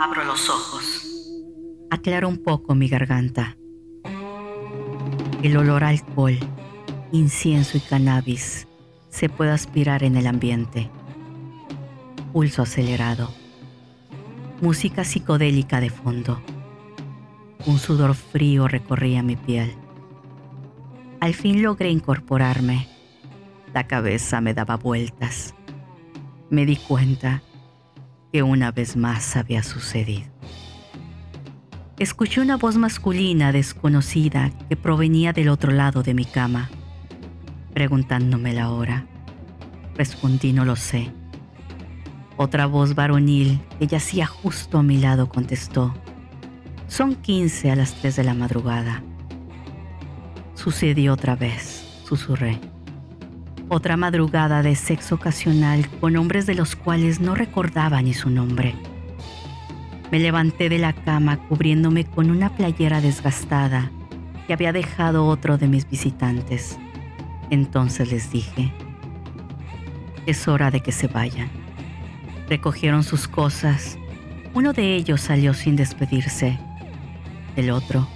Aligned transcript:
Abro 0.00 0.24
los 0.24 0.48
ojos. 0.48 1.06
Aclaro 1.90 2.28
un 2.28 2.38
poco 2.38 2.76
mi 2.76 2.88
garganta. 2.88 3.56
El 5.42 5.56
olor 5.56 5.82
a 5.82 5.88
alcohol, 5.88 6.38
incienso 7.10 7.76
y 7.76 7.80
cannabis 7.80 8.68
se 9.10 9.28
puede 9.28 9.50
aspirar 9.50 10.04
en 10.04 10.16
el 10.16 10.28
ambiente. 10.28 10.88
Pulso 12.32 12.62
acelerado. 12.62 13.30
Música 14.60 15.02
psicodélica 15.02 15.80
de 15.80 15.90
fondo. 15.90 16.40
Un 17.66 17.80
sudor 17.80 18.14
frío 18.14 18.68
recorría 18.68 19.24
mi 19.24 19.34
piel. 19.34 19.74
Al 21.18 21.34
fin 21.34 21.60
logré 21.60 21.90
incorporarme. 21.90 22.86
La 23.74 23.88
cabeza 23.88 24.40
me 24.40 24.54
daba 24.54 24.76
vueltas. 24.76 25.54
Me 26.50 26.66
di 26.66 26.76
cuenta 26.76 27.42
que 28.32 28.42
una 28.42 28.70
vez 28.72 28.96
más 28.96 29.36
había 29.36 29.62
sucedido. 29.62 30.26
Escuché 31.98 32.40
una 32.40 32.56
voz 32.56 32.76
masculina 32.76 33.50
desconocida 33.50 34.52
que 34.68 34.76
provenía 34.76 35.32
del 35.32 35.48
otro 35.48 35.72
lado 35.72 36.02
de 36.02 36.14
mi 36.14 36.24
cama, 36.24 36.70
preguntándome 37.74 38.52
la 38.52 38.70
hora. 38.70 39.06
Respondí 39.96 40.52
no 40.52 40.64
lo 40.64 40.76
sé. 40.76 41.10
Otra 42.36 42.66
voz 42.66 42.94
varonil 42.94 43.60
que 43.80 43.88
yacía 43.88 44.26
justo 44.26 44.78
a 44.78 44.82
mi 44.84 44.98
lado 44.98 45.28
contestó, 45.28 45.92
son 46.86 47.16
15 47.16 47.70
a 47.72 47.76
las 47.76 47.94
3 47.94 48.14
de 48.14 48.24
la 48.24 48.34
madrugada. 48.34 49.02
Sucedió 50.54 51.14
otra 51.14 51.34
vez, 51.34 52.02
susurré. 52.04 52.60
Otra 53.70 53.98
madrugada 53.98 54.62
de 54.62 54.74
sexo 54.74 55.16
ocasional 55.16 55.86
con 56.00 56.16
hombres 56.16 56.46
de 56.46 56.54
los 56.54 56.74
cuales 56.74 57.20
no 57.20 57.34
recordaba 57.34 58.00
ni 58.00 58.14
su 58.14 58.30
nombre. 58.30 58.74
Me 60.10 60.18
levanté 60.18 60.70
de 60.70 60.78
la 60.78 60.94
cama 60.94 61.36
cubriéndome 61.36 62.06
con 62.06 62.30
una 62.30 62.56
playera 62.56 63.02
desgastada 63.02 63.90
que 64.46 64.54
había 64.54 64.72
dejado 64.72 65.26
otro 65.26 65.58
de 65.58 65.68
mis 65.68 65.88
visitantes. 65.88 66.78
Entonces 67.50 68.10
les 68.10 68.30
dije, 68.30 68.72
es 70.24 70.48
hora 70.48 70.70
de 70.70 70.80
que 70.80 70.92
se 70.92 71.06
vayan. 71.06 71.50
Recogieron 72.48 73.02
sus 73.02 73.28
cosas. 73.28 73.98
Uno 74.54 74.72
de 74.72 74.96
ellos 74.96 75.20
salió 75.20 75.52
sin 75.52 75.76
despedirse. 75.76 76.58
El 77.54 77.70
otro 77.70 78.08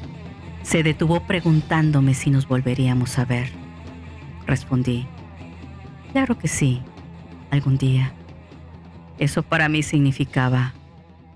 se 0.62 0.82
detuvo 0.82 1.20
preguntándome 1.26 2.14
si 2.14 2.30
nos 2.30 2.48
volveríamos 2.48 3.18
a 3.18 3.26
ver. 3.26 3.50
Respondí, 4.46 5.06
claro 6.12 6.38
que 6.38 6.48
sí, 6.48 6.80
algún 7.50 7.78
día. 7.78 8.12
Eso 9.18 9.42
para 9.42 9.68
mí 9.68 9.82
significaba 9.82 10.74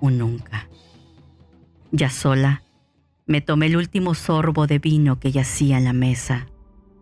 un 0.01 0.19
nunca. 0.19 0.69
Ya 1.93 2.11
sola, 2.11 2.63
me 3.27 3.41
tomé 3.41 3.67
el 3.67 3.77
último 3.77 4.15
sorbo 4.15 4.67
de 4.67 4.79
vino 4.79 5.19
que 5.19 5.33
yacía 5.33 5.79
en 5.79 5.85
la 5.85 5.93
mesa 5.93 6.47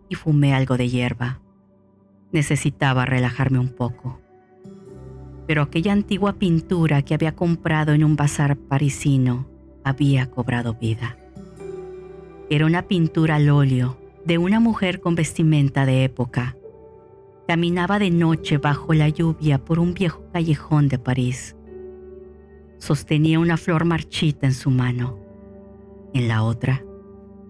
y 0.09 0.15
fumé 0.15 0.53
algo 0.53 0.77
de 0.77 0.89
hierba. 0.89 1.39
Necesitaba 2.31 3.05
relajarme 3.05 3.59
un 3.59 3.69
poco 3.69 4.21
pero 5.47 5.61
aquella 5.61 5.93
antigua 5.93 6.33
pintura 6.33 7.01
que 7.03 7.13
había 7.13 7.35
comprado 7.35 7.93
en 7.93 8.03
un 8.03 8.15
bazar 8.15 8.57
parisino 8.57 9.47
había 9.83 10.29
cobrado 10.29 10.73
vida. 10.73 11.17
Era 12.49 12.65
una 12.65 12.83
pintura 12.83 13.35
al 13.35 13.49
óleo 13.49 13.97
de 14.25 14.37
una 14.37 14.59
mujer 14.59 14.99
con 14.99 15.15
vestimenta 15.15 15.85
de 15.85 16.03
época. 16.03 16.55
Caminaba 17.47 17.99
de 17.99 18.09
noche 18.09 18.57
bajo 18.57 18.93
la 18.93 19.09
lluvia 19.09 19.63
por 19.63 19.79
un 19.79 19.93
viejo 19.93 20.23
callejón 20.33 20.87
de 20.87 20.97
París. 20.99 21.55
Sostenía 22.77 23.39
una 23.39 23.57
flor 23.57 23.85
marchita 23.85 24.47
en 24.47 24.53
su 24.53 24.71
mano. 24.71 25.19
En 26.13 26.27
la 26.27 26.43
otra, 26.43 26.83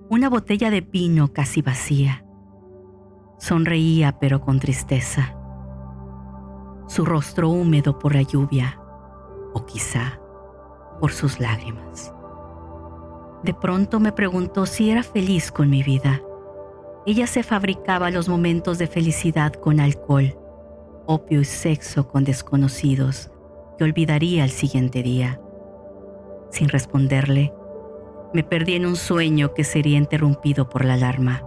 una 0.09 0.29
botella 0.29 0.69
de 0.69 0.81
vino 0.81 1.31
casi 1.31 1.61
vacía. 1.61 2.25
Sonreía 3.38 4.19
pero 4.19 4.41
con 4.41 4.59
tristeza 4.59 5.35
su 6.88 7.03
rostro 7.03 7.50
húmedo 7.50 7.97
por 7.97 8.13
la 8.16 8.22
lluvia 8.22 8.79
o 9.53 9.66
quizá 9.66 10.19
por 11.00 11.11
sus 11.11 11.39
lágrimas. 11.39 12.13
De 13.44 13.53
pronto 13.53 14.00
me 14.00 14.11
preguntó 14.11 14.66
si 14.66 14.89
era 14.89 15.03
feliz 15.03 15.51
con 15.51 15.69
mi 15.69 15.84
vida. 15.84 16.22
Ella 17.07 17.27
se 17.27 17.43
fabricaba 17.43 18.09
los 18.09 18.27
momentos 18.27 18.79
de 18.79 18.88
felicidad 18.88 19.53
con 19.53 19.79
alcohol, 19.79 20.35
opio 21.05 21.41
y 21.41 21.45
sexo 21.45 22.07
con 22.07 22.23
desconocidos 22.23 23.29
que 23.77 23.83
olvidaría 23.83 24.43
el 24.43 24.49
siguiente 24.49 25.03
día. 25.03 25.39
Sin 26.49 26.67
responderle, 26.67 27.53
me 28.33 28.43
perdí 28.43 28.73
en 28.73 28.88
un 28.88 28.95
sueño 28.95 29.53
que 29.53 29.63
sería 29.63 29.99
interrumpido 29.99 30.67
por 30.67 30.83
la 30.83 30.95
alarma. 30.95 31.43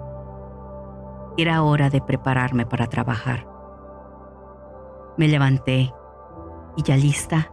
Era 1.37 1.63
hora 1.63 1.91
de 1.91 2.01
prepararme 2.01 2.65
para 2.65 2.87
trabajar. 2.87 3.49
Me 5.17 5.27
levanté 5.27 5.93
y 6.77 6.83
ya 6.85 6.97
lista, 6.97 7.53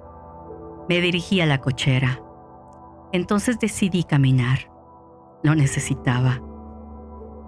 me 0.87 1.01
dirigí 1.01 1.41
a 1.41 1.47
la 1.47 1.59
cochera. 1.59 2.21
Entonces 3.11 3.59
decidí 3.59 4.03
caminar. 4.03 4.71
Lo 5.41 5.55
necesitaba. 5.55 6.39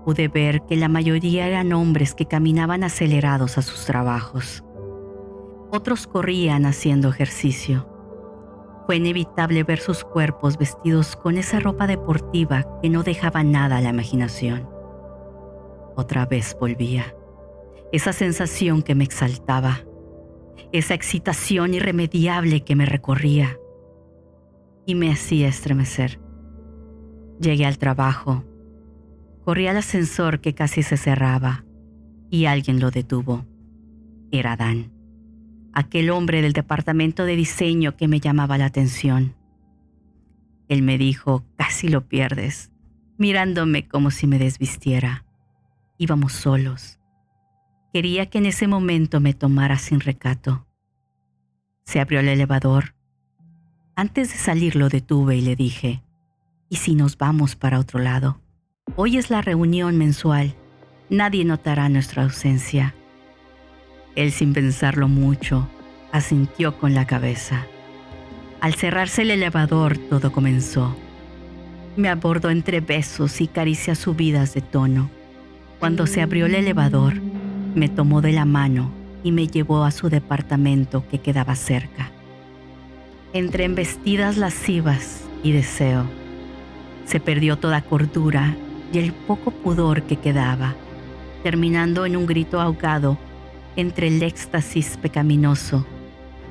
Pude 0.07 0.29
ver 0.29 0.61
que 0.61 0.77
la 0.77 0.87
mayoría 0.87 1.49
eran 1.49 1.73
hombres 1.73 2.15
que 2.15 2.27
caminaban 2.27 2.85
acelerados 2.85 3.57
a 3.57 3.61
sus 3.61 3.83
trabajos. 3.83 4.63
Otros 5.69 6.07
corrían 6.07 6.65
haciendo 6.65 7.09
ejercicio. 7.09 7.89
Fue 8.85 8.95
inevitable 8.95 9.65
ver 9.65 9.79
sus 9.79 10.05
cuerpos 10.05 10.57
vestidos 10.57 11.17
con 11.17 11.37
esa 11.37 11.59
ropa 11.59 11.87
deportiva 11.87 12.79
que 12.81 12.89
no 12.89 13.03
dejaba 13.03 13.43
nada 13.43 13.79
a 13.79 13.81
la 13.81 13.89
imaginación. 13.89 14.69
Otra 15.97 16.25
vez 16.25 16.55
volvía. 16.57 17.13
Esa 17.91 18.13
sensación 18.13 18.83
que 18.83 18.95
me 18.95 19.03
exaltaba 19.03 19.81
esa 20.71 20.93
excitación 20.93 21.73
irremediable 21.73 22.61
que 22.61 22.77
me 22.77 22.85
recorría 22.85 23.59
y 24.85 24.95
me 24.95 25.11
hacía 25.11 25.49
estremecer. 25.49 26.21
Llegué 27.41 27.65
al 27.65 27.77
trabajo, 27.77 28.45
corrí 29.47 29.67
al 29.67 29.77
ascensor 29.77 30.41
que 30.41 30.53
casi 30.53 30.83
se 30.83 30.97
cerraba 30.97 31.63
y 32.29 32.47
alguien 32.47 32.81
lo 32.81 32.91
detuvo. 32.91 33.45
Era 34.29 34.57
Dan, 34.57 34.91
aquel 35.71 36.09
hombre 36.09 36.41
del 36.41 36.51
departamento 36.51 37.23
de 37.23 37.37
diseño 37.37 37.95
que 37.95 38.09
me 38.09 38.19
llamaba 38.19 38.57
la 38.57 38.65
atención. 38.65 39.37
Él 40.67 40.81
me 40.81 40.97
dijo, 40.97 41.45
casi 41.55 41.87
lo 41.87 42.09
pierdes, 42.09 42.73
mirándome 43.17 43.87
como 43.87 44.11
si 44.11 44.27
me 44.27 44.37
desvistiera. 44.37 45.23
Íbamos 45.97 46.33
solos 46.33 46.99
Quería 47.93 48.25
que 48.25 48.39
en 48.39 48.47
ese 48.47 48.67
momento 48.67 49.21
me 49.21 49.33
tomara 49.33 49.77
sin 49.77 50.01
recato. 50.01 50.67
Se 51.85 52.01
abrió 52.01 52.19
el 52.19 52.27
elevador. 52.27 52.95
Antes 53.95 54.29
de 54.29 54.37
salir 54.39 54.75
lo 54.75 54.89
detuve 54.89 55.37
y 55.37 55.41
le 55.41 55.55
dije, 55.55 56.03
¿y 56.67 56.75
si 56.75 56.95
nos 56.95 57.17
vamos 57.17 57.55
para 57.55 57.79
otro 57.79 58.01
lado? 58.01 58.41
Hoy 58.99 59.17
es 59.17 59.29
la 59.29 59.43
reunión 59.43 59.95
mensual. 59.95 60.55
Nadie 61.11 61.45
notará 61.45 61.87
nuestra 61.87 62.23
ausencia. 62.23 62.95
Él 64.15 64.31
sin 64.31 64.53
pensarlo 64.53 65.07
mucho, 65.07 65.69
asintió 66.11 66.79
con 66.79 66.95
la 66.95 67.05
cabeza. 67.05 67.67
Al 68.59 68.73
cerrarse 68.73 69.21
el 69.21 69.29
elevador 69.29 69.99
todo 69.99 70.31
comenzó. 70.31 70.95
Me 71.95 72.09
abordó 72.09 72.49
entre 72.49 72.79
besos 72.79 73.39
y 73.39 73.45
caricias 73.45 73.99
subidas 73.99 74.55
de 74.55 74.61
tono. 74.61 75.11
Cuando 75.77 76.07
se 76.07 76.23
abrió 76.23 76.47
el 76.47 76.55
elevador, 76.55 77.21
me 77.75 77.89
tomó 77.89 78.21
de 78.21 78.31
la 78.31 78.45
mano 78.45 78.89
y 79.23 79.31
me 79.31 79.45
llevó 79.45 79.83
a 79.83 79.91
su 79.91 80.09
departamento 80.09 81.07
que 81.07 81.19
quedaba 81.19 81.53
cerca. 81.53 82.09
Entre 83.33 83.65
embestidas 83.65 84.37
lascivas 84.37 85.21
y 85.43 85.51
deseo, 85.51 86.07
se 87.05 87.19
perdió 87.19 87.59
toda 87.59 87.83
cordura 87.83 88.57
y 88.91 88.99
el 88.99 89.13
poco 89.13 89.51
pudor 89.51 90.03
que 90.03 90.17
quedaba, 90.17 90.75
terminando 91.43 92.05
en 92.05 92.15
un 92.15 92.25
grito 92.25 92.59
ahogado 92.61 93.17
entre 93.75 94.07
el 94.07 94.21
éxtasis 94.23 94.97
pecaminoso 94.97 95.85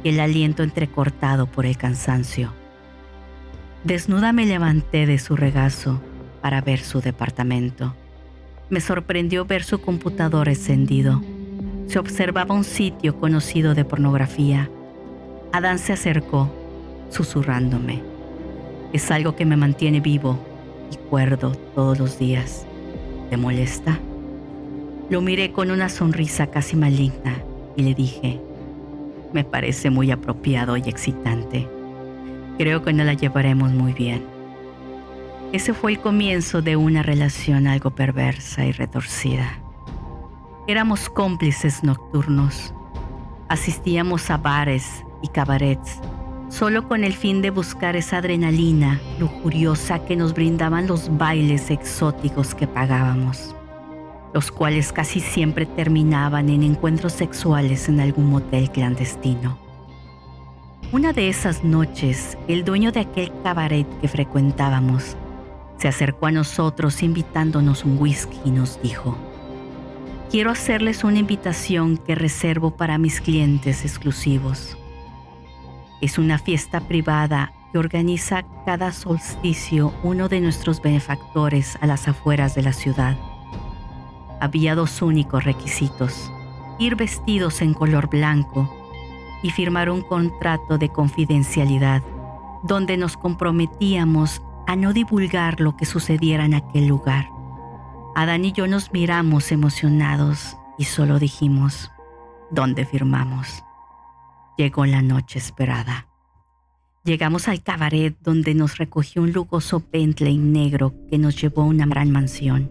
y 0.05 0.11
el 0.11 0.21
aliento 0.21 0.63
entrecortado 0.63 1.47
por 1.47 1.67
el 1.67 1.77
cansancio. 1.77 2.53
Desnuda 3.85 4.33
me 4.33 4.47
levanté 4.47 5.07
de 5.07 5.19
su 5.19 5.37
regazo 5.37 6.01
para 6.41 6.61
ver 6.61 6.81
su 6.81 7.01
departamento 7.01 7.95
me 8.69 8.81
sorprendió 8.81 9.45
ver 9.45 9.63
su 9.63 9.81
computador 9.81 10.49
encendido. 10.49 11.23
Se 11.87 11.99
observaba 11.99 12.55
un 12.55 12.65
sitio 12.65 13.19
conocido 13.21 13.75
de 13.75 13.85
pornografía. 13.85 14.69
Adán 15.53 15.79
se 15.79 15.93
acercó, 15.93 16.53
susurrándome. 17.11 18.03
Es 18.93 19.11
algo 19.11 19.37
que 19.37 19.45
me 19.45 19.57
mantiene 19.57 20.01
vivo 20.01 20.39
y 20.91 20.97
cuerdo 21.09 21.53
todos 21.75 21.99
los 21.99 22.19
días. 22.19 22.67
¿Te 23.31 23.37
molesta? 23.37 23.99
Lo 25.11 25.21
miré 25.21 25.53
con 25.53 25.71
una 25.71 25.89
sonrisa 25.89 26.49
casi 26.49 26.77
maligna 26.77 27.37
y 27.77 27.83
le 27.83 27.95
dije, 27.95 28.41
me 29.33 29.45
parece 29.45 29.91
muy 29.91 30.11
apropiado 30.11 30.77
y 30.77 30.83
excitante. 30.83 31.69
Creo 32.59 32.83
que 32.83 32.93
no 32.93 33.05
la 33.05 33.15
llevaremos 33.15 33.73
muy 33.73 33.93
bien. 33.93 34.25
Ese 35.53 35.75
fue 35.75 35.93
el 35.93 36.01
comienzo 36.01 36.63
de 36.63 36.77
una 36.77 37.03
relación 37.03 37.67
algo 37.67 37.91
perversa 37.91 38.65
y 38.65 38.73
retorcida. 38.73 39.59
Éramos 40.67 41.09
cómplices 41.09 41.85
nocturnos. 41.85 42.75
Asistíamos 43.49 44.29
a 44.31 44.39
bares 44.39 45.05
y 45.23 45.29
cabarets 45.29 46.01
solo 46.49 46.87
con 46.87 47.05
el 47.05 47.13
fin 47.13 47.43
de 47.43 47.51
buscar 47.51 47.97
esa 47.97 48.19
adrenalina 48.19 49.01
lujuriosa 49.19 50.05
que 50.05 50.17
nos 50.17 50.33
brindaban 50.33 50.87
los 50.87 51.17
bailes 51.17 51.71
exóticos 51.71 52.55
que 52.55 52.67
pagábamos, 52.67 53.55
los 54.33 54.51
cuales 54.51 54.93
casi 54.93 55.21
siempre 55.21 55.67
terminaban 55.67 56.49
en 56.49 56.63
encuentros 56.63 57.13
sexuales 57.13 57.89
en 57.89 58.01
algún 58.01 58.31
motel 58.31 58.71
clandestino. 58.71 59.59
Una 60.93 61.13
de 61.13 61.29
esas 61.29 61.65
noches, 61.65 62.39
el 62.47 62.65
dueño 62.65 62.93
de 62.93 63.01
aquel 63.01 63.33
cabaret 63.43 63.87
que 64.01 64.07
frecuentábamos 64.07 65.17
se 65.79 65.89
acercó 65.89 66.27
a 66.27 66.31
nosotros 66.31 67.03
invitándonos 67.03 67.85
un 67.85 67.99
whisky 67.99 68.39
y 68.45 68.51
nos 68.51 68.81
dijo, 68.81 69.19
quiero 70.31 70.51
hacerles 70.51 71.03
una 71.03 71.19
invitación 71.19 71.97
que 71.97 72.15
reservo 72.15 72.77
para 72.77 72.99
mis 72.99 73.21
clientes 73.21 73.85
exclusivos. 73.85 74.79
Es 76.01 76.19
una 76.19 76.39
fiesta 76.39 76.81
privada 76.81 77.53
que 77.73 77.79
organiza 77.79 78.45
cada 78.65 78.93
solsticio 78.93 79.95
uno 80.03 80.29
de 80.29 80.41
nuestros 80.41 80.83
benefactores 80.83 81.79
a 81.81 81.87
las 81.87 82.07
afueras 82.09 82.55
de 82.55 82.63
la 82.63 82.73
ciudad. 82.73 83.17
Había 84.41 84.75
dos 84.75 85.01
únicos 85.01 85.45
requisitos, 85.45 86.31
ir 86.79 86.97
vestidos 86.97 87.63
en 87.63 87.73
color 87.73 88.09
blanco 88.09 88.71
y 89.43 89.51
firmar 89.51 89.91
un 89.91 90.03
contrato 90.03 90.79
de 90.79 90.91
confidencialidad 90.91 92.03
donde 92.63 92.97
nos 92.97 93.17
comprometíamos 93.17 94.43
a 94.67 94.77
no 94.77 94.93
divulgar 94.93 95.61
lo 95.61 95.77
que 95.77 95.87
sucediera 95.87 96.45
en 96.45 96.55
aquel 96.55 96.87
lugar. 96.87 97.31
Adán 98.15 98.45
y 98.45 98.53
yo 98.53 98.67
nos 98.67 98.93
miramos 98.93 99.53
emocionados 99.53 100.57
y 100.79 100.85
solo 100.85 101.19
dijimos, 101.19 101.93
¿dónde 102.51 102.85
firmamos? 102.85 103.66
Llegó 104.57 104.87
la 104.87 105.03
noche 105.03 105.39
esperada. 105.39 106.09
Llegamos 107.05 107.47
al 107.47 107.63
cabaret 107.63 108.17
donde 108.23 108.55
nos 108.55 108.79
recogió 108.79 109.21
un 109.23 109.33
lujoso 109.33 109.83
Bentley 109.93 110.39
negro 110.39 110.95
que 111.11 111.19
nos 111.19 111.41
llevó 111.41 111.63
a 111.63 111.67
una 111.67 111.85
gran 111.85 112.11
mansión. 112.11 112.71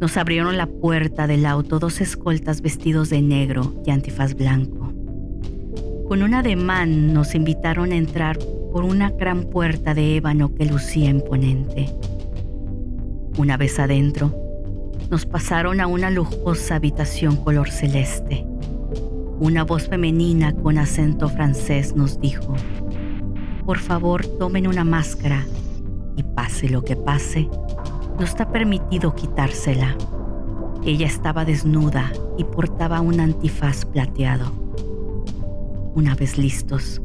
Nos 0.00 0.16
abrieron 0.16 0.56
la 0.56 0.66
puerta 0.66 1.26
del 1.26 1.44
auto 1.44 1.80
dos 1.80 2.00
escoltas 2.00 2.62
vestidos 2.62 3.10
de 3.10 3.20
negro 3.20 3.82
y 3.84 3.90
antifaz 3.90 4.34
blanco. 4.34 4.92
Con 6.06 6.22
un 6.22 6.34
ademán 6.34 7.12
nos 7.12 7.34
invitaron 7.34 7.90
a 7.90 7.96
entrar 7.96 8.38
por 8.72 8.84
una 8.84 9.10
gran 9.10 9.42
puerta 9.44 9.92
de 9.92 10.16
ébano 10.16 10.54
que 10.54 10.66
lucía 10.66 11.10
imponente. 11.10 11.92
Una 13.38 13.56
vez 13.56 13.80
adentro, 13.80 14.34
nos 15.10 15.26
pasaron 15.26 15.80
a 15.80 15.88
una 15.88 16.10
lujosa 16.10 16.76
habitación 16.76 17.36
color 17.36 17.70
celeste. 17.70 18.46
Una 19.38 19.64
voz 19.64 19.88
femenina 19.88 20.54
con 20.54 20.78
acento 20.78 21.28
francés 21.28 21.94
nos 21.94 22.18
dijo, 22.20 22.54
por 23.66 23.78
favor 23.78 24.26
tomen 24.26 24.66
una 24.66 24.82
máscara 24.82 25.44
y 26.16 26.22
pase 26.22 26.70
lo 26.70 26.82
que 26.82 26.96
pase, 26.96 27.46
no 28.18 28.24
está 28.24 28.50
permitido 28.50 29.14
quitársela. 29.14 29.94
Ella 30.86 31.06
estaba 31.06 31.44
desnuda 31.44 32.10
y 32.38 32.44
portaba 32.44 33.02
un 33.02 33.20
antifaz 33.20 33.84
plateado. 33.84 34.52
Una 35.94 36.14
vez 36.14 36.38
listos, 36.38 37.02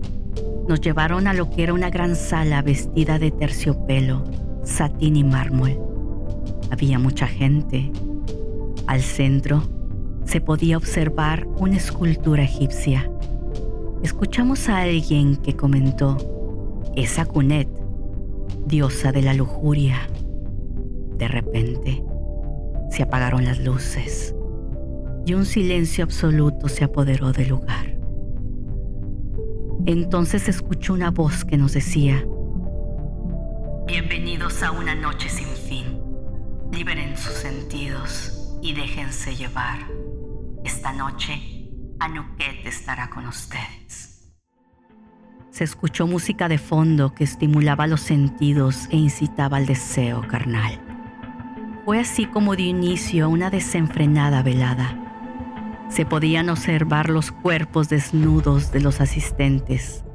nos 0.70 0.80
llevaron 0.80 1.28
a 1.28 1.34
lo 1.34 1.50
que 1.50 1.64
era 1.64 1.74
una 1.74 1.90
gran 1.90 2.16
sala 2.16 2.62
vestida 2.62 3.20
de 3.20 3.32
terciopelo, 3.32 4.24
satín 4.64 5.18
y 5.18 5.26
mármol. 5.26 5.78
Había 6.72 6.98
mucha 6.98 7.28
gente. 7.28 7.92
Al 8.88 9.02
centro, 9.02 9.64
se 10.32 10.40
podía 10.40 10.78
observar 10.78 11.46
una 11.58 11.76
escultura 11.76 12.44
egipcia. 12.44 13.12
Escuchamos 14.02 14.70
a 14.70 14.78
alguien 14.78 15.36
que 15.36 15.58
comentó, 15.58 16.16
es 16.96 17.20
Akunet, 17.20 17.68
diosa 18.66 19.12
de 19.12 19.24
la 19.24 19.34
lujuria. 19.34 19.98
De 21.18 21.28
repente, 21.28 22.02
se 22.92 23.04
apagaron 23.04 23.44
las 23.44 23.60
luces 23.60 24.34
y 25.26 25.34
un 25.34 25.46
silencio 25.46 26.06
absoluto 26.06 26.70
se 26.70 26.86
apoderó 26.86 27.34
del 27.34 27.50
lugar. 27.50 27.98
Entonces 29.86 30.48
escuchó 30.48 30.94
una 30.94 31.12
voz 31.12 31.44
que 31.44 31.58
nos 31.58 31.74
decía, 31.74 32.26
Bienvenidos 33.86 34.64
a 34.64 34.72
una 34.72 34.96
noche 34.96 35.28
sin 35.28 35.48
fin. 35.48 36.02
Liberen 36.72 37.18
sus 37.18 37.34
sentidos 37.34 38.58
y 38.62 38.72
déjense 38.74 39.36
llevar. 39.36 40.01
Esta 40.64 40.94
noche, 40.94 41.42
Anuket 42.00 42.66
estará 42.66 43.10
con 43.10 43.26
ustedes. 43.26 44.32
Se 45.50 45.64
escuchó 45.64 46.06
música 46.06 46.48
de 46.48 46.60
fondo 46.60 47.16
que 47.16 47.24
estimulaba 47.24 47.88
los 47.88 48.02
sentidos 48.02 48.88
e 48.92 48.98
incitaba 48.98 49.58
al 49.58 49.66
deseo 49.66 50.26
carnal. 50.28 50.80
Fue 51.84 52.00
así 52.00 52.26
como 52.26 52.56
dio 52.56 52.68
inicio 52.68 53.26
a 53.26 53.28
una 53.28 53.50
desenfrenada 53.50 54.44
velada. 54.44 54.98
Se 55.90 56.06
podían 56.06 56.50
observar 56.50 57.10
los 57.10 57.32
cuerpos 57.32 57.90
desnudos 57.90 58.72
de 58.72 58.82
los 58.82 59.02
asistentes. 59.02 60.06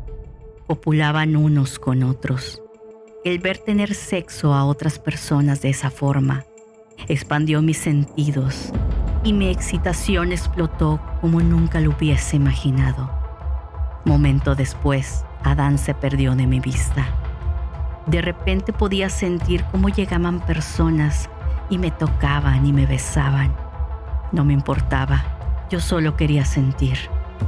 Copulaban 0.69 1.37
unos 1.37 1.79
con 1.79 2.05
otros. 2.05 2.63
El 3.25 3.41
ver 3.41 3.59
tener 3.59 3.95
sexo 3.95 4.55
a 4.55 4.65
otras 4.65 5.01
personas 5.01 5.61
de 5.61 5.71
esa 5.71 5.91
forma 5.91 6.45
expandió 7.09 7.61
mis 7.63 7.79
sentidos 7.79 8.73
y 9.27 9.33
mi 9.33 9.49
excitación 9.49 10.31
explotó 10.31 11.01
como 11.21 11.41
nunca 11.41 11.81
lo 11.81 11.91
hubiese 11.91 12.37
imaginado. 12.37 13.11
Momento 14.05 14.55
después, 14.55 15.25
Adán 15.43 15.79
se 15.79 15.95
perdió 15.95 16.37
de 16.37 16.47
mi 16.47 16.61
vista. 16.61 17.05
De 18.07 18.23
repente 18.23 18.73
podía 18.73 19.09
sentir 19.09 19.65
cómo 19.73 19.89
llegaban 19.89 20.39
personas 20.39 21.29
y 21.69 21.79
me 21.79 21.91
tocaban 21.91 22.67
y 22.67 22.73
me 22.73 22.87
besaban. 22.87 23.53
No 24.31 24.45
me 24.45 24.53
importaba, 24.53 25.25
yo 25.71 25.81
solo 25.81 26.15
quería 26.15 26.45
sentir. 26.45 26.97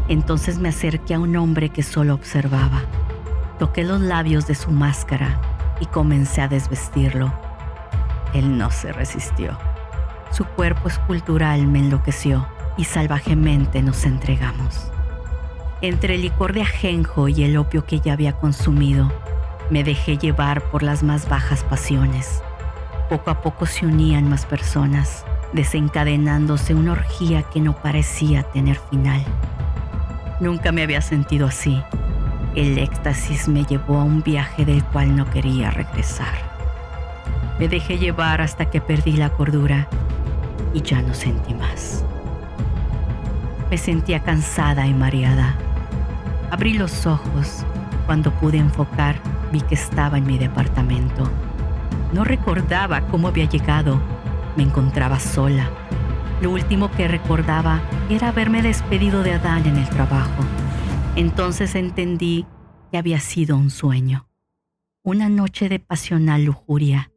Entonces 0.09 0.59
me 0.59 0.71
acerqué 0.71 1.15
a 1.15 1.21
un 1.21 1.37
hombre 1.37 1.69
que 1.69 1.85
solo 1.85 2.15
observaba. 2.15 2.83
Toqué 3.61 3.85
los 3.85 4.01
labios 4.01 4.49
de 4.49 4.57
su 4.57 4.73
máscara 4.73 5.41
y 5.81 5.87
comencé 5.87 6.41
a 6.41 6.49
desvestirlo. 6.49 7.33
Él 8.35 8.59
no 8.59 8.73
se 8.73 8.93
resistió. 8.93 9.57
Su 10.31 10.45
cuerpo 10.45 10.89
escultural 10.89 11.67
me 11.67 11.79
enloqueció 11.79 12.47
y 12.77 12.85
salvajemente 12.85 13.83
nos 13.83 14.05
entregamos. 14.05 14.91
Entre 15.81 16.17
el 16.17 16.23
licor 16.23 16.53
de 16.53 16.63
ajenjo 16.63 17.29
y 17.29 17.45
el 17.45 17.57
opio 17.57 17.85
que 17.85 18.01
ya 18.01 18.13
había 18.13 18.33
consumido, 18.35 19.11
me 19.71 19.85
dejé 19.85 20.19
llevar 20.19 20.63
por 20.71 20.83
las 20.83 21.03
más 21.03 21.29
bajas 21.29 21.65
pasiones. 21.65 22.43
Poco 23.09 23.31
a 23.31 23.41
poco 23.41 23.65
se 23.65 23.87
unían 23.87 24.29
más 24.29 24.45
personas, 24.45 25.25
desencadenándose 25.53 26.75
una 26.75 26.93
orgía 26.93 27.43
que 27.43 27.61
no 27.61 27.75
parecía 27.75 28.43
tener 28.43 28.79
final. 28.91 29.25
Nunca 30.41 30.73
me 30.73 30.83
había 30.83 31.01
sentido 31.01 31.47
así. 31.47 31.83
El 32.55 32.79
éxtasis 32.79 33.49
me 33.49 33.65
llevó 33.65 33.99
a 33.99 34.05
un 34.05 34.23
viaje 34.23 34.65
del 34.65 34.85
cual 34.85 35.17
no 35.17 35.29
quería 35.31 35.71
regresar. 35.71 36.35
Me 37.59 37.69
dejé 37.69 37.99
llevar 37.99 38.41
hasta 38.41 38.71
que 38.71 38.81
perdí 38.81 39.13
la 39.13 39.31
cordura 39.31 39.89
y 40.75 40.83
ya 40.83 41.03
no 41.03 41.15
sentí 41.15 41.55
más. 41.55 42.05
Me 43.71 43.77
sentía 43.77 44.21
cansada 44.21 44.87
y 44.87 44.95
mareada. 44.95 45.57
Abrí 46.51 46.75
los 46.75 47.07
ojos. 47.07 47.65
Cuando 48.07 48.33
pude 48.33 48.57
enfocar, 48.57 49.21
vi 49.53 49.61
que 49.61 49.75
estaba 49.75 50.17
en 50.17 50.27
mi 50.27 50.39
departamento. 50.39 51.31
No 52.13 52.25
recordaba 52.25 53.03
cómo 53.09 53.29
había 53.29 53.45
llegado. 53.45 54.01
Me 54.57 54.63
encontraba 54.63 55.21
sola. 55.21 55.69
Lo 56.41 56.51
último 56.51 56.91
que 56.93 57.09
recordaba 57.09 57.83
era 58.09 58.29
haberme 58.29 58.63
despedido 58.63 59.23
de 59.23 59.35
Adán 59.35 59.67
en 59.67 59.77
el 59.77 59.89
trabajo. 59.91 60.43
Entonces 61.17 61.75
entendí 61.75 62.47
que 62.91 62.99
había 62.99 63.21
sido 63.21 63.57
un 63.57 63.71
sueño, 63.71 64.29
una 65.03 65.29
noche 65.29 65.69
de 65.69 65.79
pasional 65.81 66.45
lujuria. 66.45 67.11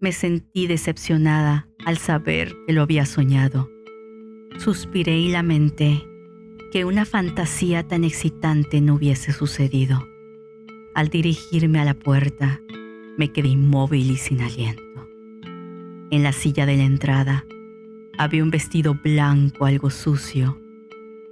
Me 0.00 0.12
sentí 0.12 0.66
decepcionada 0.66 1.67
al 1.88 1.96
saber 1.96 2.54
que 2.66 2.74
lo 2.74 2.82
había 2.82 3.06
soñado. 3.06 3.70
Suspiré 4.58 5.18
y 5.20 5.30
lamenté 5.30 6.06
que 6.70 6.84
una 6.84 7.06
fantasía 7.06 7.82
tan 7.88 8.04
excitante 8.04 8.82
no 8.82 8.96
hubiese 8.96 9.32
sucedido. 9.32 10.06
Al 10.94 11.08
dirigirme 11.08 11.80
a 11.80 11.86
la 11.86 11.94
puerta, 11.94 12.60
me 13.16 13.32
quedé 13.32 13.48
inmóvil 13.48 14.10
y 14.10 14.18
sin 14.18 14.42
aliento. 14.42 15.08
En 16.10 16.22
la 16.22 16.32
silla 16.32 16.66
de 16.66 16.76
la 16.76 16.84
entrada 16.84 17.46
había 18.18 18.42
un 18.42 18.50
vestido 18.50 18.92
blanco 19.02 19.64
algo 19.64 19.88
sucio 19.88 20.60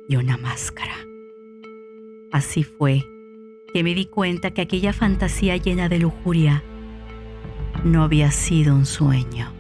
y 0.09 0.17
una 0.17 0.39
máscara. 0.39 1.07
Así 2.33 2.63
fue 2.63 3.05
que 3.75 3.85
me 3.85 3.95
di 3.95 4.07
cuenta 4.07 4.53
que 4.53 4.63
aquella 4.63 4.95
fantasía 4.95 5.59
llena 5.59 5.91
de 5.91 5.99
lujuria 5.99 6.63
no 7.85 8.03
había 8.03 8.31
sido 8.31 8.75
un 8.75 8.87
sueño. 8.87 9.56